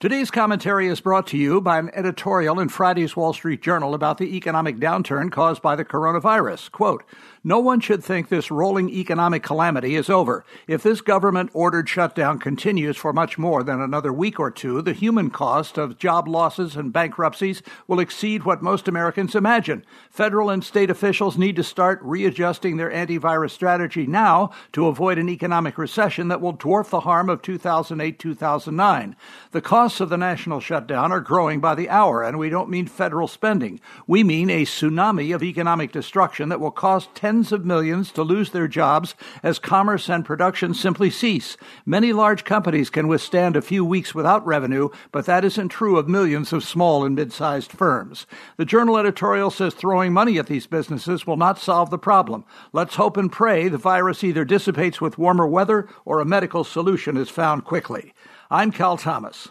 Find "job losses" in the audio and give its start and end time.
15.98-16.76